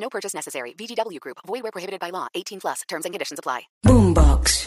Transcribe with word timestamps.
No 0.00 0.08
purchase 0.08 0.34
necessary. 0.34 0.74
VGW 0.74 1.20
Group. 1.20 1.38
Void 1.46 1.62
where 1.62 1.72
prohibited 1.72 2.00
by 2.00 2.10
law. 2.10 2.26
18 2.34 2.60
plus. 2.60 2.82
Terms 2.88 3.04
and 3.04 3.12
conditions 3.12 3.38
apply. 3.38 3.68
Boombox. 3.84 4.64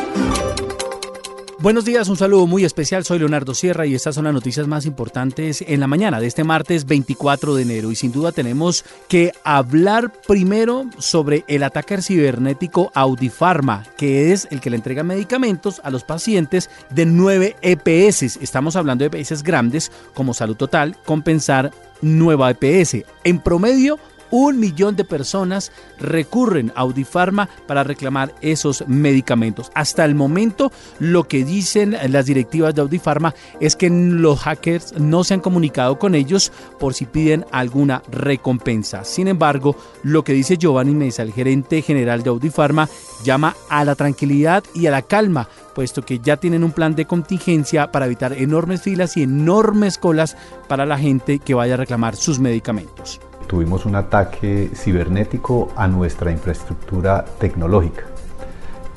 Buenos 1.61 1.85
días, 1.85 2.09
un 2.09 2.17
saludo 2.17 2.47
muy 2.47 2.65
especial. 2.65 3.05
Soy 3.05 3.19
Leonardo 3.19 3.53
Sierra 3.53 3.85
y 3.85 3.93
estas 3.93 4.15
son 4.15 4.23
las 4.23 4.33
noticias 4.33 4.65
más 4.67 4.87
importantes 4.87 5.63
en 5.67 5.79
la 5.79 5.85
mañana 5.85 6.19
de 6.19 6.25
este 6.25 6.43
martes 6.43 6.87
24 6.87 7.53
de 7.53 7.61
enero. 7.61 7.91
Y 7.91 7.95
sin 7.95 8.11
duda 8.11 8.31
tenemos 8.31 8.83
que 9.07 9.31
hablar 9.43 10.11
primero 10.27 10.85
sobre 10.97 11.45
el 11.47 11.61
ataque 11.61 12.01
cibernético 12.01 12.91
Audifarma, 12.95 13.83
que 13.95 14.31
es 14.31 14.47
el 14.49 14.59
que 14.59 14.71
le 14.71 14.77
entrega 14.77 15.03
medicamentos 15.03 15.81
a 15.83 15.91
los 15.91 16.03
pacientes 16.03 16.67
de 16.89 17.05
9 17.05 17.55
EPS. 17.61 18.37
Estamos 18.37 18.75
hablando 18.75 19.07
de 19.07 19.15
EPS 19.15 19.43
grandes 19.43 19.91
como 20.15 20.33
Salud 20.33 20.55
Total, 20.55 20.97
Compensar, 21.05 21.71
Nueva 22.01 22.49
EPS. 22.49 23.05
En 23.23 23.39
promedio, 23.39 23.99
un 24.31 24.59
millón 24.59 24.95
de 24.95 25.03
personas 25.03 25.71
recurren 25.99 26.71
a 26.75 26.81
Audifarma 26.81 27.49
para 27.67 27.83
reclamar 27.83 28.33
esos 28.41 28.85
medicamentos. 28.87 29.71
Hasta 29.75 30.05
el 30.05 30.15
momento, 30.15 30.71
lo 30.99 31.27
que 31.27 31.45
dicen 31.45 31.95
las 32.09 32.25
directivas 32.25 32.73
de 32.73 32.81
Audifarma 32.81 33.35
es 33.59 33.75
que 33.75 33.89
los 33.89 34.39
hackers 34.39 34.93
no 34.99 35.23
se 35.23 35.35
han 35.35 35.41
comunicado 35.41 35.99
con 35.99 36.15
ellos 36.15 36.51
por 36.79 36.93
si 36.93 37.05
piden 37.05 37.45
alguna 37.51 38.01
recompensa. 38.09 39.03
Sin 39.03 39.27
embargo, 39.27 39.75
lo 40.03 40.23
que 40.23 40.33
dice 40.33 40.57
Giovanni 40.57 40.95
Mesa, 40.95 41.21
el 41.21 41.33
gerente 41.33 41.81
general 41.81 42.23
de 42.23 42.29
Audifarma, 42.29 42.89
llama 43.23 43.55
a 43.69 43.85
la 43.85 43.95
tranquilidad 43.95 44.63
y 44.73 44.87
a 44.87 44.91
la 44.91 45.01
calma 45.03 45.47
puesto 45.75 46.01
que 46.01 46.19
ya 46.19 46.37
tienen 46.37 46.63
un 46.63 46.73
plan 46.73 46.95
de 46.95 47.05
contingencia 47.05 47.91
para 47.91 48.05
evitar 48.05 48.33
enormes 48.33 48.81
filas 48.81 49.15
y 49.15 49.23
enormes 49.23 49.97
colas 49.97 50.35
para 50.67 50.85
la 50.85 50.97
gente 50.97 51.39
que 51.39 51.53
vaya 51.53 51.75
a 51.75 51.77
reclamar 51.77 52.15
sus 52.15 52.39
medicamentos 52.39 53.21
tuvimos 53.51 53.85
un 53.85 53.97
ataque 53.97 54.69
cibernético 54.73 55.73
a 55.75 55.85
nuestra 55.89 56.31
infraestructura 56.31 57.25
tecnológica. 57.37 58.03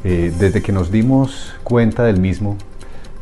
Eh, 0.04 0.32
desde 0.38 0.62
que 0.62 0.70
nos 0.70 0.92
dimos 0.92 1.56
cuenta 1.64 2.04
del 2.04 2.20
mismo, 2.20 2.56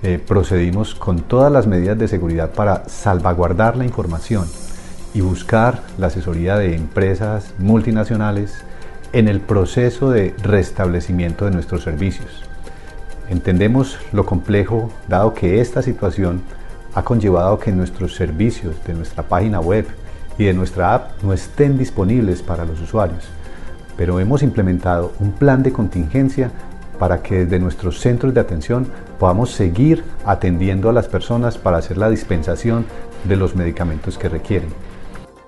eh, 0.02 0.18
procedimos 0.18 0.94
con 0.94 1.22
todas 1.22 1.50
las 1.50 1.66
medidas 1.66 1.96
de 1.96 2.06
seguridad 2.06 2.50
para 2.50 2.86
salvaguardar 2.86 3.78
la 3.78 3.86
información 3.86 4.46
y 5.14 5.22
buscar 5.22 5.80
la 5.96 6.08
asesoría 6.08 6.58
de 6.58 6.76
empresas 6.76 7.54
multinacionales 7.58 8.62
en 9.14 9.26
el 9.26 9.40
proceso 9.40 10.10
de 10.10 10.34
restablecimiento 10.42 11.46
de 11.46 11.52
nuestros 11.52 11.82
servicios. 11.82 12.42
Entendemos 13.30 13.96
lo 14.12 14.26
complejo 14.26 14.90
dado 15.08 15.32
que 15.32 15.62
esta 15.62 15.80
situación 15.80 16.42
ha 16.94 17.02
conllevado 17.02 17.58
que 17.58 17.72
nuestros 17.72 18.16
servicios 18.16 18.76
de 18.86 18.92
nuestra 18.92 19.22
página 19.22 19.60
web 19.60 19.86
y 20.38 20.44
de 20.44 20.54
nuestra 20.54 20.94
app 20.94 21.22
no 21.22 21.32
estén 21.32 21.78
disponibles 21.78 22.42
para 22.42 22.64
los 22.64 22.80
usuarios, 22.80 23.24
pero 23.96 24.20
hemos 24.20 24.42
implementado 24.42 25.12
un 25.20 25.32
plan 25.32 25.62
de 25.62 25.72
contingencia 25.72 26.50
para 26.98 27.22
que 27.22 27.44
desde 27.44 27.58
nuestros 27.58 28.00
centros 28.00 28.32
de 28.32 28.40
atención 28.40 28.86
podamos 29.18 29.50
seguir 29.50 30.04
atendiendo 30.24 30.88
a 30.88 30.92
las 30.92 31.08
personas 31.08 31.58
para 31.58 31.78
hacer 31.78 31.98
la 31.98 32.10
dispensación 32.10 32.86
de 33.24 33.36
los 33.36 33.56
medicamentos 33.56 34.18
que 34.18 34.28
requieren. 34.28 34.70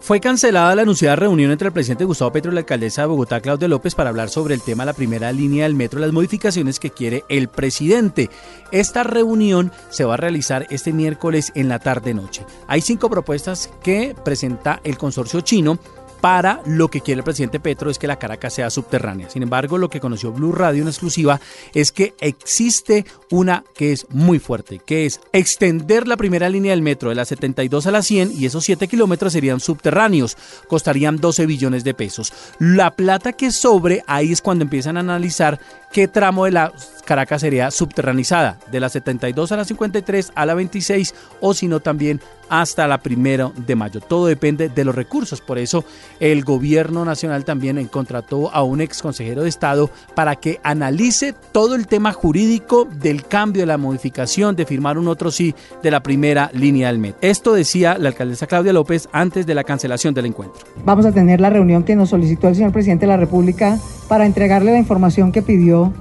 Fue 0.05 0.21
cancelada 0.21 0.75
la 0.75 0.83
anunciada 0.83 1.17
reunión 1.17 1.51
entre 1.51 1.69
el 1.69 1.73
presidente 1.73 2.05
Gustavo 2.05 2.31
Petro 2.31 2.51
y 2.51 2.55
la 2.55 2.61
alcaldesa 2.61 3.01
de 3.01 3.09
Bogotá, 3.09 3.41
Claudia 3.41 3.69
López, 3.69 3.95
para 3.95 4.11
hablar 4.11 4.29
sobre 4.29 4.53
el 4.53 4.61
tema 4.61 4.83
de 4.83 4.89
la 4.89 4.93
primera 4.93 5.33
línea 5.33 5.65
del 5.65 5.75
metro 5.75 5.99
las 5.99 6.13
modificaciones 6.13 6.79
que 6.79 6.91
quiere 6.91 7.25
el 7.31 7.49
presidente. 7.49 8.29
Esta 8.71 9.03
reunión 9.03 9.73
se 9.89 10.05
va 10.05 10.13
a 10.13 10.19
realizar 10.19 10.67
este 10.69 10.93
miércoles 10.93 11.53
en 11.55 11.71
la 11.71 11.79
tarde-noche. 11.79 12.45
Hay 12.67 12.83
cinco 12.83 13.09
propuestas 13.09 13.71
que 13.83 14.15
presenta 14.23 14.79
el 14.85 14.99
consorcio 14.99 15.41
chino 15.41 15.79
para 16.25 16.63
lo 16.65 16.89
que 16.89 17.03
quiere 17.03 17.19
el 17.19 17.25
presidente 17.25 17.61
Petro 17.61 17.91
es 17.91 17.99
que 17.99 18.07
la 18.07 18.19
Caracas 18.19 18.55
sea 18.55 18.71
subterránea. 18.71 19.29
Sin 19.29 19.43
embargo, 19.43 19.77
lo 19.77 19.91
que 19.91 20.01
conoció 20.01 20.33
Blue 20.33 20.53
Radio 20.53 20.81
en 20.81 20.89
exclusiva 20.89 21.39
es 21.75 21.93
que 21.93 22.15
existe 22.19 23.05
una 23.31 23.63
que 23.75 23.93
es 23.93 24.07
muy 24.09 24.39
fuerte, 24.39 24.79
que 24.79 25.05
es 25.05 25.21
extender 25.35 26.09
la 26.09 26.17
primera 26.17 26.49
línea 26.49 26.71
del 26.71 26.81
metro 26.81 27.11
de 27.11 27.15
la 27.15 27.27
72 27.27 27.87
a 27.87 27.91
la 27.91 28.01
100 28.01 28.33
y 28.39 28.47
esos 28.47 28.65
7 28.65 28.89
kilómetros 28.89 29.35
serían 29.35 29.61
subterráneos, 29.61 30.39
costarían 30.67 31.19
12 31.19 31.45
billones 31.45 31.85
de 31.85 31.93
pesos. 31.93 32.33
La 32.59 32.93
plata 32.93 33.35
que 33.35 33.53
sobre, 33.53 34.03
ahí 34.07 34.33
es 34.33 34.41
cuando 34.41 34.65
empiezan 34.65 34.97
a 34.97 35.01
analizar 35.01 35.61
qué 35.93 36.09
tramo 36.09 36.47
de 36.47 36.53
la 36.53 36.73
Caracas 37.05 37.43
sería 37.43 37.71
subterranizada, 37.71 38.59
de 38.73 38.81
la 38.81 38.89
72 38.89 39.53
a 39.53 39.57
la 39.59 39.67
53 39.67 40.33
a 40.35 40.47
la 40.47 40.55
26 40.55 41.15
o 41.43 41.53
si 41.53 41.69
no 41.69 41.81
también 41.81 42.23
hasta 42.49 42.87
la 42.87 42.99
primera 42.99 43.51
de 43.67 43.77
mayo. 43.77 44.01
Todo 44.01 44.27
depende 44.27 44.69
de 44.69 44.85
los 44.85 44.95
recursos. 44.95 45.41
Por 45.41 45.59
eso 45.59 45.85
el 46.21 46.45
gobierno 46.45 47.05
nacional 47.05 47.45
también 47.45 47.85
contrató 47.87 48.53
a 48.53 48.63
un 48.63 48.81
ex 48.81 49.03
consejero 49.03 49.43
de 49.43 49.49
Estado 49.49 49.91
para 50.15 50.37
que 50.37 50.61
analice 50.63 51.35
todo 51.53 51.75
el 51.75 51.87
tema 51.87 52.13
jurídico 52.13 52.87
del 52.87 53.25
cambio, 53.27 53.63
de 53.63 53.67
la 53.67 53.79
modificación, 53.79 54.57
de 54.57 54.67
firmar 54.67 54.99
un 54.99 55.09
otro 55.09 55.31
sí 55.31 55.55
de 55.83 55.91
la 55.91 56.03
primera 56.03 56.51
línea 56.53 56.89
del 56.89 56.99
metro. 56.99 57.19
Esto 57.21 57.55
decía 57.55 57.97
la 57.99 58.09
alcaldesa 58.11 58.47
Claudia 58.47 58.73
López 58.73 59.09
antes 59.13 59.47
de 59.47 59.55
la 59.55 59.65
cancelación 59.65 60.15
del 60.15 60.27
encuentro. 60.27 60.65
Vamos 60.85 61.07
a 61.07 61.13
tener 61.13 61.41
la 61.41 61.51
reunión 61.51 61.85
que 61.85 61.97
nos 61.97 62.11
solicitó 62.11 62.49
el 62.49 62.55
señor 62.55 62.73
presidente 62.73 63.07
de 63.07 63.13
la 63.13 63.17
República 63.17 63.79
para 64.09 64.27
entregarle 64.27 64.73
la 64.73 64.79
información 64.79 65.33
que 65.33 65.43
pidió 65.43 65.93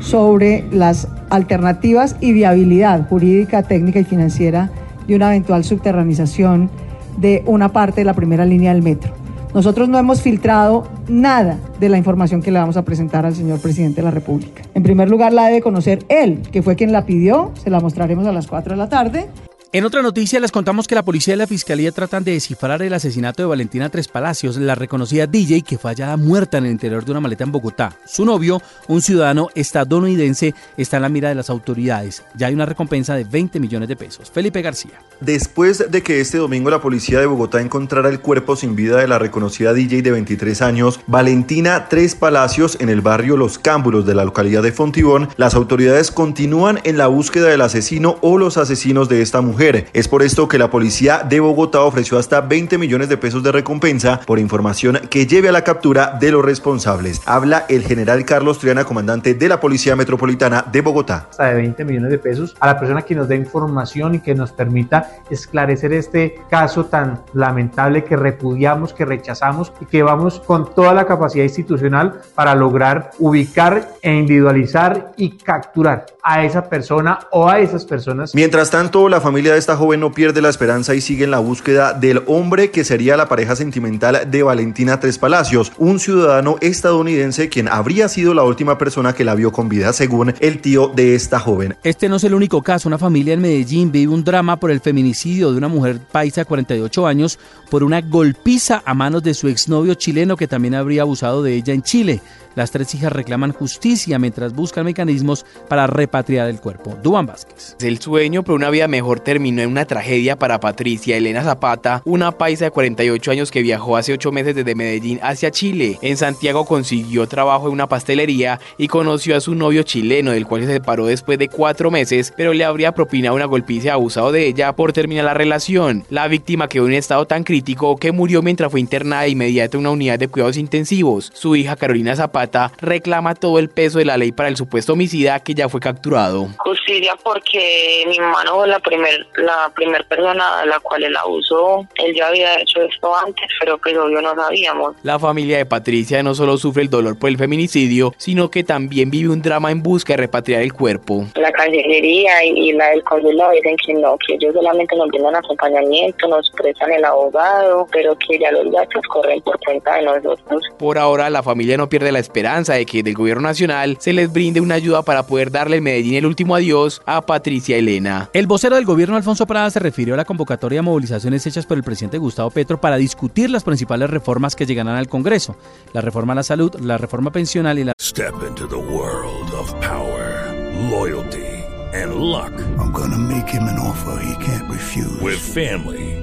sobre 0.00 0.64
las 0.70 1.08
alternativas 1.30 2.16
y 2.20 2.32
viabilidad 2.32 3.08
jurídica, 3.08 3.62
técnica 3.62 4.00
y 4.00 4.04
financiera 4.04 4.70
de 5.08 5.16
una 5.16 5.30
eventual 5.30 5.64
subterranización 5.64 6.70
de 7.16 7.42
una 7.46 7.72
parte 7.72 8.02
de 8.02 8.04
la 8.04 8.14
primera 8.14 8.44
línea 8.44 8.72
del 8.72 8.82
metro. 8.82 9.12
Nosotros 9.54 9.88
no 9.88 9.98
hemos 9.98 10.20
filtrado 10.20 10.86
nada 11.08 11.58
de 11.80 11.88
la 11.88 11.96
información 11.96 12.42
que 12.42 12.52
le 12.52 12.58
vamos 12.58 12.76
a 12.76 12.84
presentar 12.84 13.24
al 13.24 13.34
señor 13.34 13.60
presidente 13.60 13.96
de 13.96 14.04
la 14.04 14.10
República. 14.10 14.62
En 14.74 14.82
primer 14.82 15.08
lugar, 15.08 15.32
la 15.32 15.46
debe 15.46 15.62
conocer 15.62 16.04
él, 16.08 16.42
que 16.52 16.62
fue 16.62 16.76
quien 16.76 16.92
la 16.92 17.06
pidió, 17.06 17.50
se 17.54 17.70
la 17.70 17.80
mostraremos 17.80 18.26
a 18.26 18.32
las 18.32 18.46
4 18.46 18.74
de 18.74 18.76
la 18.76 18.88
tarde. 18.88 19.28
En 19.70 19.84
otra 19.84 20.00
noticia 20.00 20.40
les 20.40 20.50
contamos 20.50 20.88
que 20.88 20.94
la 20.94 21.04
policía 21.04 21.34
y 21.34 21.36
la 21.36 21.46
fiscalía 21.46 21.92
tratan 21.92 22.24
de 22.24 22.32
descifrar 22.32 22.80
el 22.80 22.94
asesinato 22.94 23.42
de 23.42 23.48
Valentina 23.48 23.90
Tres 23.90 24.08
Palacios, 24.08 24.56
la 24.56 24.74
reconocida 24.74 25.26
DJ 25.26 25.60
que 25.60 25.76
fue 25.76 25.90
hallada 25.90 26.16
muerta 26.16 26.56
en 26.56 26.64
el 26.64 26.70
interior 26.70 27.04
de 27.04 27.10
una 27.10 27.20
maleta 27.20 27.44
en 27.44 27.52
Bogotá. 27.52 27.94
Su 28.06 28.24
novio, 28.24 28.62
un 28.86 29.02
ciudadano 29.02 29.48
estadounidense, 29.54 30.54
está 30.78 30.96
en 30.96 31.02
la 31.02 31.10
mira 31.10 31.28
de 31.28 31.34
las 31.34 31.50
autoridades. 31.50 32.22
Ya 32.34 32.46
hay 32.46 32.54
una 32.54 32.64
recompensa 32.64 33.14
de 33.14 33.24
20 33.24 33.60
millones 33.60 33.90
de 33.90 33.96
pesos. 33.96 34.30
Felipe 34.30 34.62
García. 34.62 35.02
Después 35.20 35.90
de 35.90 36.02
que 36.02 36.22
este 36.22 36.38
domingo 36.38 36.70
la 36.70 36.80
policía 36.80 37.20
de 37.20 37.26
Bogotá 37.26 37.60
encontrara 37.60 38.08
el 38.08 38.20
cuerpo 38.20 38.56
sin 38.56 38.74
vida 38.74 38.96
de 38.96 39.08
la 39.08 39.18
reconocida 39.18 39.74
DJ 39.74 40.00
de 40.00 40.12
23 40.12 40.62
años, 40.62 40.98
Valentina 41.06 41.90
Tres 41.90 42.14
Palacios, 42.14 42.78
en 42.80 42.88
el 42.88 43.02
barrio 43.02 43.36
Los 43.36 43.58
Cámbulos 43.58 44.06
de 44.06 44.14
la 44.14 44.24
localidad 44.24 44.62
de 44.62 44.72
Fontibón, 44.72 45.28
las 45.36 45.54
autoridades 45.54 46.10
continúan 46.10 46.80
en 46.84 46.96
la 46.96 47.08
búsqueda 47.08 47.48
del 47.48 47.60
asesino 47.60 48.16
o 48.22 48.38
los 48.38 48.56
asesinos 48.56 49.10
de 49.10 49.20
esta 49.20 49.42
mujer 49.42 49.57
es 49.58 50.06
por 50.06 50.22
esto 50.22 50.46
que 50.46 50.56
la 50.56 50.70
policía 50.70 51.24
de 51.28 51.40
Bogotá 51.40 51.80
ofreció 51.80 52.16
hasta 52.16 52.40
20 52.40 52.78
millones 52.78 53.08
de 53.08 53.16
pesos 53.16 53.42
de 53.42 53.50
recompensa 53.50 54.20
por 54.24 54.38
información 54.38 55.00
que 55.10 55.26
lleve 55.26 55.48
a 55.48 55.52
la 55.52 55.64
captura 55.64 56.16
de 56.20 56.30
los 56.30 56.44
responsables. 56.44 57.20
Habla 57.26 57.66
el 57.68 57.82
general 57.82 58.24
Carlos 58.24 58.60
Triana, 58.60 58.84
comandante 58.84 59.34
de 59.34 59.48
la 59.48 59.58
Policía 59.58 59.96
Metropolitana 59.96 60.64
de 60.70 60.80
Bogotá. 60.80 61.26
Hasta 61.30 61.46
de 61.46 61.54
20 61.54 61.84
millones 61.86 62.10
de 62.12 62.18
pesos 62.18 62.54
a 62.60 62.68
la 62.68 62.78
persona 62.78 63.02
que 63.02 63.16
nos 63.16 63.26
dé 63.26 63.34
información 63.34 64.14
y 64.14 64.20
que 64.20 64.32
nos 64.32 64.52
permita 64.52 65.10
esclarecer 65.28 65.92
este 65.92 66.36
caso 66.48 66.84
tan 66.84 67.22
lamentable 67.34 68.04
que 68.04 68.16
repudiamos, 68.16 68.92
que 68.92 69.04
rechazamos 69.04 69.72
y 69.80 69.86
que 69.86 70.04
vamos 70.04 70.38
con 70.38 70.72
toda 70.72 70.94
la 70.94 71.04
capacidad 71.04 71.42
institucional 71.42 72.20
para 72.36 72.54
lograr 72.54 73.10
ubicar 73.18 73.88
e 74.02 74.14
individualizar 74.14 75.14
y 75.16 75.36
capturar 75.36 76.06
a 76.22 76.44
esa 76.44 76.68
persona 76.68 77.18
o 77.30 77.48
a 77.48 77.58
esas 77.58 77.84
personas. 77.84 78.34
Mientras 78.34 78.70
tanto, 78.70 79.08
la 79.08 79.20
familia 79.20 79.47
de 79.52 79.58
esta 79.58 79.76
joven 79.76 80.00
no 80.00 80.12
pierde 80.12 80.42
la 80.42 80.48
esperanza 80.48 80.94
y 80.94 81.00
sigue 81.00 81.24
en 81.24 81.30
la 81.30 81.38
búsqueda 81.38 81.92
del 81.92 82.22
hombre 82.26 82.70
que 82.70 82.84
sería 82.84 83.16
la 83.16 83.28
pareja 83.28 83.56
sentimental 83.56 84.30
de 84.30 84.42
Valentina 84.42 85.00
Tres 85.00 85.18
Palacios, 85.18 85.72
un 85.78 86.00
ciudadano 86.00 86.56
estadounidense 86.60 87.48
quien 87.48 87.68
habría 87.68 88.08
sido 88.08 88.34
la 88.34 88.44
última 88.44 88.78
persona 88.78 89.12
que 89.12 89.24
la 89.24 89.34
vio 89.34 89.52
con 89.52 89.68
vida, 89.68 89.92
según 89.92 90.34
el 90.40 90.60
tío 90.60 90.88
de 90.88 91.14
esta 91.14 91.38
joven. 91.38 91.76
Este 91.82 92.08
no 92.08 92.16
es 92.16 92.24
el 92.24 92.34
único 92.34 92.62
caso. 92.62 92.88
Una 92.88 92.98
familia 92.98 93.34
en 93.34 93.40
Medellín 93.40 93.92
vive 93.92 94.12
un 94.12 94.24
drama 94.24 94.56
por 94.56 94.70
el 94.70 94.80
feminicidio 94.80 95.52
de 95.52 95.58
una 95.58 95.68
mujer 95.68 95.98
paisa 95.98 96.42
de 96.42 96.44
48 96.46 97.06
años 97.06 97.38
por 97.70 97.84
una 97.84 98.00
golpiza 98.00 98.82
a 98.84 98.94
manos 98.94 99.22
de 99.22 99.34
su 99.34 99.48
exnovio 99.48 99.94
chileno 99.94 100.36
que 100.36 100.48
también 100.48 100.74
habría 100.74 101.02
abusado 101.02 101.42
de 101.42 101.54
ella 101.54 101.74
en 101.74 101.82
Chile. 101.82 102.20
Las 102.58 102.72
tres 102.72 102.92
hijas 102.96 103.12
reclaman 103.12 103.52
justicia 103.52 104.18
mientras 104.18 104.52
buscan 104.52 104.84
mecanismos 104.84 105.46
para 105.68 105.86
repatriar 105.86 106.48
el 106.48 106.58
cuerpo. 106.58 106.98
Duan 107.00 107.24
Vázquez. 107.24 107.76
El 107.80 108.00
sueño 108.00 108.42
por 108.42 108.56
una 108.56 108.68
vida 108.68 108.88
mejor 108.88 109.20
terminó 109.20 109.62
en 109.62 109.70
una 109.70 109.84
tragedia 109.84 110.36
para 110.36 110.58
Patricia 110.58 111.16
Elena 111.16 111.44
Zapata, 111.44 112.02
una 112.04 112.32
paisa 112.32 112.64
de 112.64 112.72
48 112.72 113.30
años 113.30 113.52
que 113.52 113.62
viajó 113.62 113.96
hace 113.96 114.12
8 114.12 114.32
meses 114.32 114.56
desde 114.56 114.74
Medellín 114.74 115.20
hacia 115.22 115.52
Chile. 115.52 116.00
En 116.02 116.16
Santiago 116.16 116.64
consiguió 116.64 117.28
trabajo 117.28 117.68
en 117.68 117.74
una 117.74 117.88
pastelería 117.88 118.58
y 118.76 118.88
conoció 118.88 119.36
a 119.36 119.40
su 119.40 119.54
novio 119.54 119.84
chileno, 119.84 120.32
del 120.32 120.44
cual 120.48 120.62
se 120.62 120.72
separó 120.72 121.06
después 121.06 121.38
de 121.38 121.46
4 121.46 121.92
meses, 121.92 122.34
pero 122.36 122.54
le 122.54 122.64
habría 122.64 122.90
propinado 122.90 123.36
una 123.36 123.44
golpiza 123.44 123.92
abusado 123.92 124.32
de 124.32 124.48
ella 124.48 124.74
por 124.74 124.92
terminar 124.92 125.26
la 125.26 125.34
relación. 125.34 126.04
La 126.10 126.26
víctima 126.26 126.68
quedó 126.68 126.86
en 126.86 126.88
un 126.90 126.94
estado 126.94 127.24
tan 127.24 127.44
crítico 127.44 127.94
que 127.98 128.10
murió 128.10 128.42
mientras 128.42 128.72
fue 128.72 128.80
internada 128.80 129.22
de 129.22 129.30
en 129.30 129.78
una 129.78 129.90
unidad 129.90 130.18
de 130.18 130.26
cuidados 130.26 130.56
intensivos. 130.56 131.30
Su 131.32 131.54
hija 131.54 131.76
Carolina 131.76 132.16
Zapata 132.16 132.47
reclama 132.80 133.34
todo 133.34 133.58
el 133.58 133.68
peso 133.68 133.98
de 133.98 134.04
la 134.04 134.16
ley 134.16 134.32
para 134.32 134.48
el 134.48 134.56
supuesto 134.56 134.94
homicida 134.94 135.40
que 135.40 135.54
ya 135.54 135.68
fue 135.68 135.80
capturado. 135.80 136.48
Justicia 136.58 137.14
porque 137.22 138.04
mi 138.06 138.16
hermano 138.16 138.56
fue 138.56 138.68
la 138.68 138.78
primer, 138.80 139.26
la 139.36 139.70
primer 139.74 140.06
persona 140.06 140.60
a 140.60 140.66
la 140.66 140.80
cual 140.80 141.04
él 141.04 141.16
abusó. 141.16 141.86
Él 141.96 142.14
ya 142.14 142.28
había 142.28 142.60
hecho 142.60 142.82
esto 142.82 143.14
antes, 143.16 143.46
pero 143.60 143.78
pues 143.78 143.96
obvio 143.96 144.20
no 144.22 144.34
sabíamos. 144.34 144.96
La 145.02 145.18
familia 145.18 145.58
de 145.58 145.66
Patricia 145.66 146.22
no 146.22 146.34
solo 146.34 146.56
sufre 146.56 146.82
el 146.82 146.90
dolor 146.90 147.18
por 147.18 147.30
el 147.30 147.36
feminicidio, 147.36 148.14
sino 148.16 148.50
que 148.50 148.64
también 148.64 149.10
vive 149.10 149.28
un 149.28 149.42
drama 149.42 149.70
en 149.70 149.82
busca 149.82 150.14
de 150.14 150.18
repatriar 150.18 150.62
el 150.62 150.72
cuerpo. 150.72 151.26
La 151.34 151.52
cancillería 151.52 152.44
y, 152.44 152.72
la 152.72 152.90
del 152.90 153.02
consulado 153.04 153.52
dicen 153.52 153.76
que 153.84 153.94
no, 153.94 154.16
que 154.26 154.34
ellos 154.34 154.54
solamente 154.54 154.96
nos 154.96 155.08
brindan 155.08 155.36
acompañamiento, 155.36 156.28
nos 156.28 156.50
prestan 156.50 156.92
el 156.92 157.04
abogado, 157.04 157.86
pero 157.92 158.16
que 158.18 158.38
ya 158.38 158.50
los 158.52 158.70
gastos 158.72 159.02
corren 159.08 159.40
por 159.42 159.58
cuenta 159.60 159.96
de 159.96 160.02
nosotros. 160.02 160.62
Por 160.78 160.98
ahora 160.98 161.30
la 161.30 161.42
familia 161.42 161.76
no 161.76 161.88
pierde 161.88 162.12
la 162.12 162.18
esperanza 162.18 162.37
esperanza 162.38 162.74
de 162.74 162.86
que 162.86 163.02
del 163.02 163.14
gobierno 163.14 163.42
nacional 163.42 163.96
se 163.98 164.12
les 164.12 164.32
brinde 164.32 164.60
una 164.60 164.76
ayuda 164.76 165.02
para 165.02 165.24
poder 165.24 165.50
darle 165.50 165.78
en 165.78 165.82
Medellín 165.82 166.14
el 166.14 166.24
último 166.24 166.54
adiós 166.54 167.02
a 167.04 167.20
Patricia 167.20 167.76
Elena. 167.76 168.30
El 168.32 168.46
vocero 168.46 168.76
del 168.76 168.84
gobierno 168.84 169.16
Alfonso 169.16 169.44
Prada 169.44 169.68
se 169.70 169.80
refirió 169.80 170.14
a 170.14 170.16
la 170.16 170.24
convocatoria 170.24 170.78
de 170.78 170.82
movilizaciones 170.82 171.44
hechas 171.46 171.66
por 171.66 171.78
el 171.78 171.82
presidente 171.82 172.18
Gustavo 172.18 172.50
Petro 172.50 172.80
para 172.80 172.96
discutir 172.96 173.50
las 173.50 173.64
principales 173.64 174.08
reformas 174.08 174.54
que 174.54 174.66
llegarán 174.66 174.94
al 174.94 175.08
Congreso, 175.08 175.56
la 175.92 176.00
reforma 176.00 176.32
a 176.32 176.36
la 176.36 176.42
salud, 176.44 176.72
la 176.80 176.96
reforma 176.96 177.32
pensional 177.32 177.76
y 177.80 177.84
la 177.84 177.92
Step 178.00 178.34
into 178.46 178.68
the 178.68 178.76
world 178.76 179.52
of 179.54 179.74
power, 179.80 180.54
loyalty 180.88 181.64
and 181.92 182.14
luck. 182.14 182.52
I'm 182.78 182.92
gonna 182.92 183.18
make 183.18 183.48
him 183.48 183.64
an 183.64 183.78
offer 183.80 184.22
he 184.22 184.44
can't 184.44 184.70
refuse. 184.70 185.20
With 185.20 185.40
family, 185.40 186.17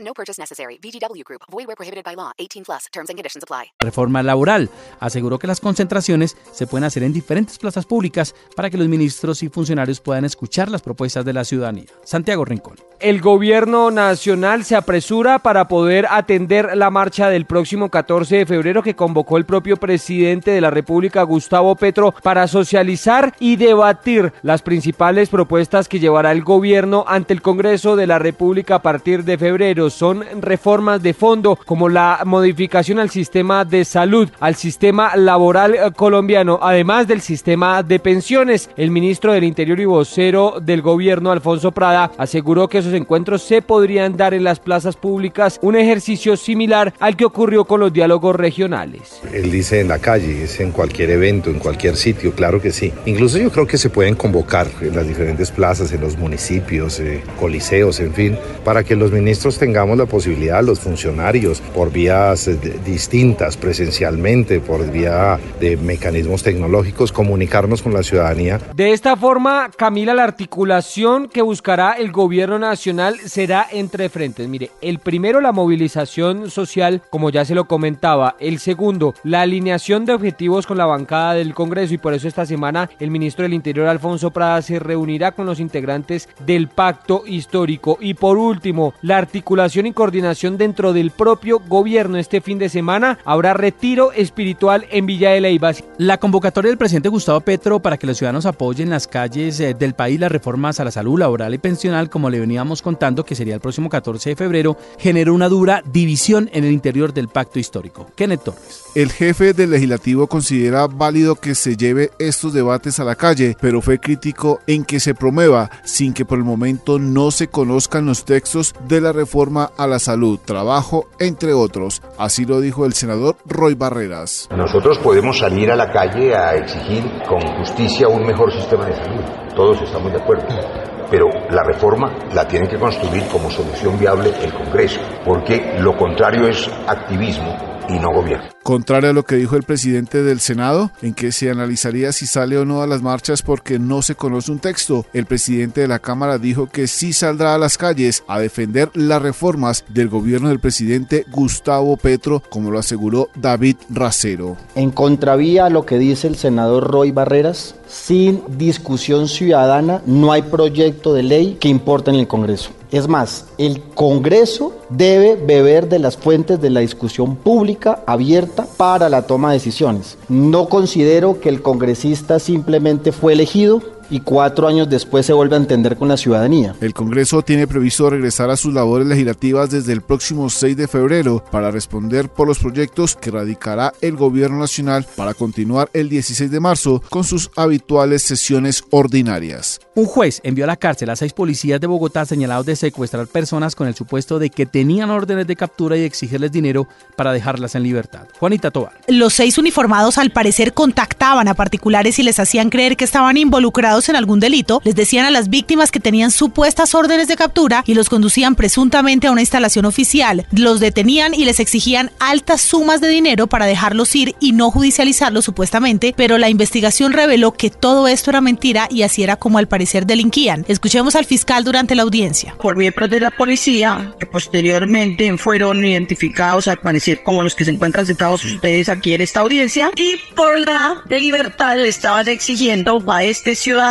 No 0.00 0.14
purchase 0.14 0.40
necessary. 0.40 0.78
VGW 0.82 1.24
Group. 1.24 1.42
Void 1.50 1.66
where 1.66 1.76
prohibited 1.76 2.04
by 2.04 2.14
law. 2.16 2.32
18 2.38 2.64
plus. 2.64 2.86
Terms 2.92 3.10
and 3.10 3.16
conditions 3.16 3.44
apply. 3.44 3.72
reforma 3.80 4.22
laboral. 4.22 4.70
Aseguró 5.00 5.38
que 5.38 5.46
las 5.46 5.60
concentraciones 5.60 6.36
se 6.52 6.66
pueden 6.66 6.84
hacer 6.84 7.02
en 7.02 7.12
diferentes 7.12 7.58
plazas 7.58 7.86
públicas 7.86 8.34
para 8.56 8.70
que 8.70 8.78
los 8.78 8.88
ministros 8.88 9.42
y 9.42 9.48
funcionarios 9.48 10.00
puedan 10.00 10.24
escuchar 10.24 10.70
las 10.70 10.82
propuestas 10.82 11.24
de 11.24 11.32
la 11.32 11.44
ciudadanía. 11.44 11.86
Santiago 12.04 12.44
Rincón. 12.44 12.76
El 13.00 13.20
gobierno 13.20 13.92
nacional 13.92 14.64
se 14.64 14.74
apresura 14.74 15.38
para 15.38 15.68
poder 15.68 16.08
atender 16.10 16.76
la 16.76 16.90
marcha 16.90 17.28
del 17.28 17.44
próximo 17.44 17.90
14 17.90 18.38
de 18.38 18.46
febrero 18.46 18.82
que 18.82 18.96
convocó 18.96 19.36
el 19.36 19.44
propio 19.44 19.76
presidente 19.76 20.50
de 20.50 20.60
la 20.60 20.72
República, 20.72 21.22
Gustavo 21.22 21.76
Petro, 21.76 22.12
para 22.24 22.48
socializar 22.48 23.34
y 23.38 23.54
debatir 23.54 24.32
las 24.42 24.62
principales 24.62 25.28
propuestas 25.28 25.86
que 25.86 26.00
llevará 26.00 26.32
el 26.32 26.42
gobierno 26.42 27.04
ante 27.06 27.34
el 27.34 27.40
Congreso 27.40 27.94
de 27.94 28.08
la 28.08 28.18
República 28.18 28.74
a 28.76 28.82
partir 28.82 29.22
de 29.22 29.38
febrero. 29.38 29.90
Son 29.90 30.24
reformas 30.40 31.00
de 31.00 31.14
fondo 31.14 31.56
como 31.66 31.88
la 31.88 32.22
modificación 32.24 32.98
al 32.98 33.10
sistema 33.10 33.64
de 33.64 33.84
salud, 33.84 34.28
al 34.40 34.56
sistema 34.56 35.14
laboral 35.14 35.94
colombiano, 35.94 36.58
además 36.60 37.06
del 37.06 37.20
sistema 37.20 37.84
de 37.84 38.00
pensiones. 38.00 38.70
El 38.76 38.90
ministro 38.90 39.32
del 39.32 39.44
Interior 39.44 39.78
y 39.78 39.84
vocero 39.84 40.56
del 40.60 40.82
gobierno, 40.82 41.30
Alfonso 41.30 41.70
Prada, 41.70 42.10
aseguró 42.18 42.66
que 42.68 42.87
esos 42.88 43.00
encuentros 43.00 43.42
se 43.42 43.62
podrían 43.62 44.16
dar 44.16 44.34
en 44.34 44.44
las 44.44 44.60
plazas 44.60 44.96
públicas, 44.96 45.58
un 45.62 45.76
ejercicio 45.76 46.36
similar 46.36 46.94
al 46.98 47.16
que 47.16 47.24
ocurrió 47.24 47.64
con 47.64 47.80
los 47.80 47.92
diálogos 47.92 48.34
regionales. 48.34 49.20
Él 49.32 49.50
dice 49.50 49.80
en 49.80 49.88
la 49.88 49.98
calle, 49.98 50.44
es 50.44 50.60
en 50.60 50.72
cualquier 50.72 51.10
evento, 51.10 51.50
en 51.50 51.58
cualquier 51.58 51.96
sitio, 51.96 52.32
claro 52.32 52.60
que 52.60 52.72
sí. 52.72 52.92
Incluso 53.06 53.38
yo 53.38 53.50
creo 53.50 53.66
que 53.66 53.78
se 53.78 53.90
pueden 53.90 54.14
convocar 54.14 54.68
en 54.80 54.96
las 54.96 55.06
diferentes 55.06 55.50
plazas, 55.50 55.92
en 55.92 56.00
los 56.00 56.16
municipios, 56.16 56.98
eh, 57.00 57.22
coliseos, 57.38 58.00
en 58.00 58.12
fin, 58.14 58.38
para 58.64 58.84
que 58.84 58.96
los 58.96 59.12
ministros 59.12 59.58
tengan 59.58 59.78
la 59.96 60.06
posibilidad, 60.06 60.62
los 60.62 60.80
funcionarios, 60.80 61.60
por 61.60 61.92
vías 61.92 62.48
eh, 62.48 62.58
distintas, 62.84 63.56
presencialmente, 63.56 64.60
por 64.60 64.90
vía 64.90 65.38
de 65.60 65.76
mecanismos 65.76 66.42
tecnológicos, 66.42 67.12
comunicarnos 67.12 67.82
con 67.82 67.94
la 67.94 68.02
ciudadanía. 68.02 68.60
De 68.74 68.92
esta 68.92 69.16
forma, 69.16 69.70
Camila, 69.76 70.14
la 70.14 70.24
articulación 70.24 71.28
que 71.28 71.42
buscará 71.42 71.92
el 71.92 72.10
gobierno 72.10 72.58
nacional 72.58 72.77
será 72.78 73.66
entre 73.70 74.08
frentes. 74.08 74.48
Mire, 74.48 74.70
el 74.80 74.98
primero, 74.98 75.40
la 75.40 75.52
movilización 75.52 76.50
social, 76.50 77.02
como 77.10 77.30
ya 77.30 77.44
se 77.44 77.54
lo 77.54 77.66
comentaba. 77.66 78.36
El 78.40 78.58
segundo, 78.58 79.14
la 79.24 79.42
alineación 79.42 80.04
de 80.04 80.14
objetivos 80.14 80.66
con 80.66 80.78
la 80.78 80.86
bancada 80.86 81.34
del 81.34 81.54
Congreso 81.54 81.94
y 81.94 81.98
por 81.98 82.14
eso 82.14 82.28
esta 82.28 82.46
semana 82.46 82.90
el 82.98 83.10
ministro 83.10 83.42
del 83.42 83.54
Interior, 83.54 83.86
Alfonso 83.86 84.30
Prada, 84.30 84.62
se 84.62 84.78
reunirá 84.78 85.32
con 85.32 85.46
los 85.46 85.60
integrantes 85.60 86.28
del 86.44 86.68
pacto 86.68 87.24
histórico. 87.26 87.98
Y 88.00 88.14
por 88.14 88.38
último, 88.38 88.94
la 89.02 89.18
articulación 89.18 89.86
y 89.86 89.92
coordinación 89.92 90.56
dentro 90.56 90.92
del 90.92 91.10
propio 91.10 91.60
gobierno. 91.60 92.18
Este 92.18 92.40
fin 92.40 92.58
de 92.58 92.68
semana 92.68 93.18
habrá 93.24 93.54
retiro 93.54 94.12
espiritual 94.12 94.86
en 94.90 95.06
Villa 95.06 95.30
de 95.30 95.40
Leyva. 95.40 95.72
La 95.98 96.18
convocatoria 96.18 96.70
del 96.70 96.78
presidente 96.78 97.08
Gustavo 97.08 97.40
Petro 97.40 97.80
para 97.80 97.98
que 97.98 98.06
los 98.06 98.16
ciudadanos 98.16 98.46
apoyen 98.46 98.90
las 98.90 99.06
calles 99.06 99.60
eh, 99.60 99.74
del 99.74 99.94
país 99.94 100.20
las 100.20 100.32
reformas 100.32 100.80
a 100.80 100.84
la 100.84 100.90
salud 100.90 101.18
laboral 101.18 101.52
y 101.54 101.58
pensional, 101.58 102.08
como 102.08 102.30
le 102.30 102.40
veníamos 102.40 102.67
contando 102.82 103.24
que 103.24 103.34
sería 103.34 103.54
el 103.54 103.60
próximo 103.60 103.88
14 103.88 104.30
de 104.30 104.36
febrero, 104.36 104.76
generó 104.98 105.34
una 105.34 105.48
dura 105.48 105.82
división 105.84 106.50
en 106.52 106.64
el 106.64 106.72
interior 106.72 107.12
del 107.12 107.28
pacto 107.28 107.58
histórico. 107.58 108.06
Kenneth 108.14 108.44
Torres. 108.44 108.84
El 108.94 109.10
jefe 109.10 109.52
del 109.52 109.70
legislativo 109.70 110.26
considera 110.26 110.86
válido 110.86 111.34
que 111.34 111.54
se 111.54 111.76
lleve 111.76 112.10
estos 112.18 112.52
debates 112.52 113.00
a 113.00 113.04
la 113.04 113.14
calle, 113.14 113.56
pero 113.60 113.80
fue 113.80 113.98
crítico 113.98 114.60
en 114.66 114.84
que 114.84 115.00
se 115.00 115.14
promueva 115.14 115.70
sin 115.84 116.12
que 116.12 116.24
por 116.24 116.38
el 116.38 116.44
momento 116.44 116.98
no 116.98 117.30
se 117.30 117.48
conozcan 117.48 118.06
los 118.06 118.24
textos 118.24 118.74
de 118.86 119.00
la 119.00 119.12
reforma 119.12 119.70
a 119.76 119.86
la 119.86 119.98
salud, 119.98 120.38
trabajo, 120.44 121.08
entre 121.18 121.52
otros. 121.52 122.02
Así 122.18 122.44
lo 122.44 122.60
dijo 122.60 122.84
el 122.84 122.92
senador 122.92 123.36
Roy 123.46 123.74
Barreras. 123.74 124.48
Nosotros 124.50 124.98
podemos 124.98 125.38
salir 125.38 125.70
a 125.70 125.76
la 125.76 125.90
calle 125.90 126.34
a 126.34 126.56
exigir 126.56 127.04
con 127.28 127.40
justicia 127.58 128.08
un 128.08 128.26
mejor 128.26 128.52
sistema 128.52 128.86
de 128.86 128.96
salud. 128.96 129.22
Todos 129.54 129.80
estamos 129.82 130.12
de 130.12 130.18
acuerdo 130.18 130.97
pero 131.10 131.28
la 131.50 131.62
reforma 131.62 132.12
la 132.34 132.46
tiene 132.46 132.68
que 132.68 132.78
construir 132.78 133.26
como 133.28 133.50
solución 133.50 133.98
viable 133.98 134.32
el 134.42 134.52
Congreso, 134.52 135.00
porque 135.24 135.76
lo 135.78 135.96
contrario 135.96 136.48
es 136.48 136.68
activismo 136.86 137.67
y 137.88 137.98
no 137.98 138.12
gobierno. 138.12 138.46
Contrario 138.62 139.10
a 139.10 139.12
lo 139.12 139.24
que 139.24 139.36
dijo 139.36 139.56
el 139.56 139.62
presidente 139.62 140.22
del 140.22 140.40
Senado, 140.40 140.90
en 141.02 141.14
que 141.14 141.32
se 141.32 141.50
analizaría 141.50 142.12
si 142.12 142.26
sale 142.26 142.58
o 142.58 142.64
no 142.64 142.82
a 142.82 142.86
las 142.86 143.02
marchas 143.02 143.42
porque 143.42 143.78
no 143.78 144.02
se 144.02 144.14
conoce 144.14 144.52
un 144.52 144.58
texto, 144.58 145.06
el 145.12 145.26
presidente 145.26 145.80
de 145.80 145.88
la 145.88 145.98
Cámara 145.98 146.38
dijo 146.38 146.68
que 146.68 146.86
sí 146.86 147.12
saldrá 147.12 147.54
a 147.54 147.58
las 147.58 147.78
calles 147.78 148.24
a 148.28 148.38
defender 148.38 148.90
las 148.94 149.22
reformas 149.22 149.84
del 149.88 150.08
gobierno 150.08 150.48
del 150.48 150.60
presidente 150.60 151.24
Gustavo 151.30 151.96
Petro, 151.96 152.42
como 152.50 152.70
lo 152.70 152.78
aseguró 152.78 153.28
David 153.34 153.76
Racero. 153.88 154.56
En 154.74 154.90
contravía 154.90 155.66
a 155.66 155.70
lo 155.70 155.86
que 155.86 155.98
dice 155.98 156.28
el 156.28 156.36
senador 156.36 156.90
Roy 156.90 157.10
Barreras, 157.10 157.74
sin 157.86 158.42
discusión 158.58 159.28
ciudadana 159.28 160.02
no 160.06 160.32
hay 160.32 160.42
proyecto 160.42 161.14
de 161.14 161.22
ley 161.22 161.56
que 161.58 161.68
importe 161.68 162.10
en 162.10 162.16
el 162.16 162.28
Congreso. 162.28 162.70
Es 162.90 163.08
más, 163.08 163.46
el 163.58 163.82
Congreso 163.94 164.77
debe 164.88 165.36
beber 165.36 165.88
de 165.88 165.98
las 165.98 166.16
fuentes 166.16 166.60
de 166.60 166.70
la 166.70 166.80
discusión 166.80 167.36
pública 167.36 168.02
abierta 168.06 168.66
para 168.76 169.08
la 169.08 169.22
toma 169.22 169.50
de 169.50 169.54
decisiones. 169.58 170.16
No 170.28 170.68
considero 170.68 171.40
que 171.40 171.48
el 171.48 171.62
congresista 171.62 172.38
simplemente 172.38 173.12
fue 173.12 173.32
elegido 173.34 173.82
y 174.10 174.20
cuatro 174.20 174.68
años 174.68 174.88
después 174.88 175.26
se 175.26 175.32
vuelve 175.32 175.56
a 175.56 175.58
entender 175.58 175.96
con 175.96 176.08
la 176.08 176.16
ciudadanía. 176.16 176.74
El 176.80 176.94
Congreso 176.94 177.42
tiene 177.42 177.66
previsto 177.66 178.08
regresar 178.10 178.50
a 178.50 178.56
sus 178.56 178.72
labores 178.72 179.06
legislativas 179.06 179.70
desde 179.70 179.92
el 179.92 180.02
próximo 180.02 180.50
6 180.50 180.76
de 180.76 180.88
febrero 180.88 181.44
para 181.50 181.70
responder 181.70 182.28
por 182.28 182.46
los 182.46 182.58
proyectos 182.58 183.16
que 183.16 183.30
radicará 183.30 183.92
el 184.00 184.16
Gobierno 184.16 184.58
Nacional 184.58 185.06
para 185.16 185.34
continuar 185.34 185.90
el 185.92 186.08
16 186.08 186.50
de 186.50 186.60
marzo 186.60 187.02
con 187.10 187.24
sus 187.24 187.50
habituales 187.56 188.22
sesiones 188.22 188.84
ordinarias. 188.90 189.80
Un 189.94 190.06
juez 190.06 190.40
envió 190.44 190.64
a 190.64 190.68
la 190.68 190.76
cárcel 190.76 191.10
a 191.10 191.16
seis 191.16 191.32
policías 191.32 191.80
de 191.80 191.86
Bogotá 191.86 192.24
señalados 192.24 192.66
de 192.66 192.76
secuestrar 192.76 193.26
personas 193.26 193.74
con 193.74 193.88
el 193.88 193.94
supuesto 193.94 194.38
de 194.38 194.50
que 194.50 194.66
tenían 194.66 195.10
órdenes 195.10 195.46
de 195.46 195.56
captura 195.56 195.96
y 195.96 196.02
exigirles 196.02 196.52
dinero 196.52 196.86
para 197.16 197.32
dejarlas 197.32 197.74
en 197.74 197.82
libertad. 197.82 198.28
Juanita 198.38 198.70
Tobar. 198.70 198.92
Los 199.08 199.34
seis 199.34 199.58
uniformados 199.58 200.18
al 200.18 200.30
parecer 200.30 200.72
contactaban 200.72 201.48
a 201.48 201.54
particulares 201.54 202.18
y 202.18 202.22
les 202.22 202.38
hacían 202.38 202.70
creer 202.70 202.96
que 202.96 203.04
estaban 203.04 203.36
involucrados 203.36 203.97
en 204.08 204.16
algún 204.16 204.38
delito, 204.38 204.80
les 204.84 204.94
decían 204.94 205.26
a 205.26 205.30
las 205.30 205.48
víctimas 205.48 205.90
que 205.90 205.98
tenían 205.98 206.30
supuestas 206.30 206.94
órdenes 206.94 207.26
de 207.26 207.36
captura 207.36 207.82
y 207.86 207.94
los 207.94 208.08
conducían 208.08 208.54
presuntamente 208.54 209.26
a 209.26 209.32
una 209.32 209.40
instalación 209.40 209.84
oficial. 209.84 210.46
Los 210.52 210.78
detenían 210.78 211.34
y 211.34 211.44
les 211.44 211.58
exigían 211.58 212.10
altas 212.20 212.60
sumas 212.60 213.00
de 213.00 213.08
dinero 213.08 213.46
para 213.48 213.66
dejarlos 213.66 214.14
ir 214.14 214.36
y 214.40 214.52
no 214.52 214.70
judicializarlos 214.70 215.44
supuestamente, 215.44 216.14
pero 216.16 216.38
la 216.38 216.48
investigación 216.48 217.12
reveló 217.12 217.52
que 217.52 217.70
todo 217.70 218.06
esto 218.06 218.30
era 218.30 218.40
mentira 218.40 218.86
y 218.90 219.02
así 219.02 219.22
era 219.22 219.36
como 219.36 219.58
al 219.58 219.68
parecer 219.68 220.06
delinquían. 220.06 220.64
Escuchemos 220.68 221.16
al 221.16 221.24
fiscal 221.24 221.64
durante 221.64 221.94
la 221.94 222.02
audiencia. 222.02 222.54
Por 222.60 222.76
miembros 222.76 223.10
de 223.10 223.20
la 223.20 223.30
policía, 223.30 224.14
que 224.20 224.26
posteriormente 224.26 225.36
fueron 225.38 225.84
identificados 225.84 226.68
al 226.68 226.78
parecer 226.78 227.22
como 227.22 227.42
los 227.42 227.54
que 227.54 227.64
se 227.64 227.70
encuentran 227.70 228.06
sentados 228.06 228.44
ustedes 228.44 228.88
aquí 228.88 229.14
en 229.14 229.22
esta 229.22 229.40
audiencia 229.40 229.90
y 229.96 230.16
por 230.34 230.58
la 230.60 231.02
de 231.06 231.20
libertad 231.20 231.76
le 231.76 231.88
estaban 231.88 232.28
exigiendo 232.28 233.02
a 233.08 233.24
este 233.24 233.54
ciudadano 233.54 233.87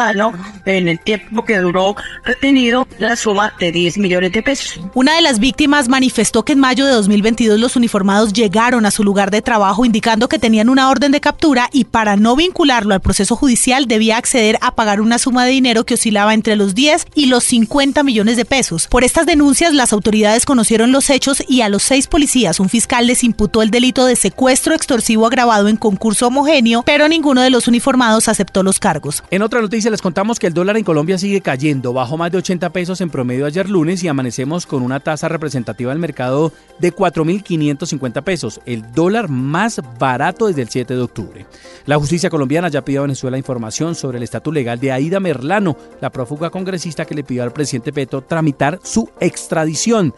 en 0.65 0.87
el 0.87 0.99
tiempo 0.99 1.43
que 1.45 1.57
duró 1.57 1.95
retenido 2.23 2.87
la 2.99 3.15
suma 3.15 3.53
de 3.59 3.71
10 3.71 3.97
millones 3.97 4.31
de 4.31 4.43
pesos. 4.43 4.79
Una 4.93 5.15
de 5.15 5.21
las 5.21 5.39
víctimas 5.39 5.89
manifestó 5.89 6.43
que 6.43 6.53
en 6.53 6.59
mayo 6.59 6.85
de 6.85 6.91
2022 6.91 7.59
los 7.59 7.75
uniformados 7.75 8.33
llegaron 8.33 8.85
a 8.85 8.91
su 8.91 9.03
lugar 9.03 9.31
de 9.31 9.41
trabajo 9.41 9.85
indicando 9.85 10.29
que 10.29 10.39
tenían 10.39 10.69
una 10.69 10.89
orden 10.89 11.11
de 11.11 11.21
captura 11.21 11.69
y 11.71 11.85
para 11.85 12.15
no 12.15 12.35
vincularlo 12.35 12.93
al 12.93 13.01
proceso 13.01 13.35
judicial 13.35 13.87
debía 13.87 14.17
acceder 14.17 14.57
a 14.61 14.75
pagar 14.75 15.01
una 15.01 15.17
suma 15.17 15.45
de 15.45 15.51
dinero 15.51 15.85
que 15.85 15.95
oscilaba 15.95 16.33
entre 16.33 16.55
los 16.55 16.75
10 16.75 17.05
y 17.15 17.27
los 17.27 17.43
50 17.43 18.03
millones 18.03 18.37
de 18.37 18.45
pesos. 18.45 18.87
Por 18.87 19.03
estas 19.03 19.25
denuncias 19.25 19.73
las 19.73 19.93
autoridades 19.93 20.45
conocieron 20.45 20.91
los 20.91 21.09
hechos 21.09 21.43
y 21.47 21.61
a 21.61 21.69
los 21.69 21.83
seis 21.83 22.07
policías 22.07 22.59
un 22.59 22.69
fiscal 22.69 23.07
les 23.07 23.23
imputó 23.23 23.61
el 23.61 23.71
delito 23.71 24.05
de 24.05 24.15
secuestro 24.15 24.73
extorsivo 24.73 25.25
agravado 25.25 25.67
en 25.67 25.77
concurso 25.77 26.27
homogéneo, 26.27 26.83
pero 26.83 27.07
ninguno 27.07 27.41
de 27.41 27.49
los 27.49 27.67
uniformados 27.67 28.27
aceptó 28.27 28.63
los 28.63 28.79
cargos. 28.79 29.23
En 29.31 29.41
otra 29.41 29.61
noticia 29.61 29.86
les 29.89 30.01
contamos 30.01 30.39
que 30.39 30.47
el 30.47 30.53
dólar 30.53 30.77
en 30.77 30.83
Colombia 30.83 31.17
sigue 31.17 31.41
cayendo, 31.41 31.93
bajó 31.93 32.17
más 32.17 32.31
de 32.31 32.39
80 32.39 32.71
pesos 32.71 33.01
en 33.01 33.09
promedio 33.09 33.45
ayer 33.45 33.69
lunes 33.69 34.03
y 34.03 34.07
amanecemos 34.07 34.65
con 34.65 34.81
una 34.81 34.99
tasa 34.99 35.29
representativa 35.29 35.91
del 35.91 35.99
mercado 35.99 36.51
de 36.79 36.93
4.550 36.93 38.23
pesos, 38.23 38.59
el 38.65 38.91
dólar 38.91 39.29
más 39.29 39.81
barato 39.99 40.47
desde 40.47 40.63
el 40.63 40.69
7 40.69 40.95
de 40.95 41.01
octubre. 41.01 41.45
La 41.85 41.97
justicia 41.97 42.29
colombiana 42.29 42.69
ya 42.69 42.83
pidió 42.83 43.01
a 43.01 43.03
Venezuela 43.03 43.37
información 43.37 43.95
sobre 43.95 44.17
el 44.17 44.23
estatus 44.23 44.53
legal 44.53 44.79
de 44.79 44.91
Aida 44.91 45.19
Merlano, 45.19 45.77
la 46.01 46.11
prófuga 46.11 46.49
congresista 46.49 47.05
que 47.05 47.15
le 47.15 47.23
pidió 47.23 47.43
al 47.43 47.53
presidente 47.53 47.93
Petro 47.93 48.21
tramitar 48.21 48.79
su 48.83 49.09
extradición. 49.19 50.13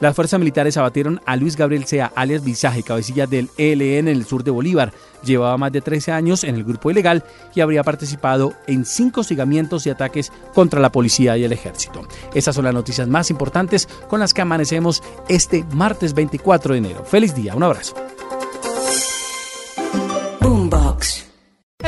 Las 0.00 0.16
fuerzas 0.16 0.40
militares 0.40 0.78
abatieron 0.78 1.20
a 1.26 1.36
Luis 1.36 1.56
Gabriel 1.56 1.84
Sea, 1.84 2.10
alias 2.14 2.42
Visaje, 2.42 2.82
cabecilla 2.82 3.26
del 3.26 3.50
ELN 3.58 4.08
en 4.08 4.08
el 4.08 4.24
sur 4.24 4.42
de 4.42 4.50
Bolívar. 4.50 4.94
Llevaba 5.22 5.58
más 5.58 5.72
de 5.72 5.82
13 5.82 6.12
años 6.12 6.42
en 6.42 6.54
el 6.54 6.64
grupo 6.64 6.90
ilegal 6.90 7.22
y 7.54 7.60
habría 7.60 7.84
participado 7.84 8.54
en 8.66 8.86
cinco 8.86 9.20
hostigamientos 9.20 9.86
y 9.86 9.90
ataques 9.90 10.32
contra 10.54 10.80
la 10.80 10.90
policía 10.90 11.36
y 11.36 11.44
el 11.44 11.52
ejército. 11.52 12.08
Estas 12.34 12.54
son 12.54 12.64
las 12.64 12.72
noticias 12.72 13.08
más 13.08 13.30
importantes 13.30 13.86
con 14.08 14.20
las 14.20 14.32
que 14.32 14.40
amanecemos 14.40 15.02
este 15.28 15.64
martes 15.74 16.14
24 16.14 16.72
de 16.72 16.78
enero. 16.78 17.04
Feliz 17.04 17.34
día, 17.34 17.54
un 17.54 17.62
abrazo. 17.62 17.94